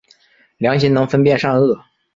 [0.57, 1.79] 良心能分辨善恶。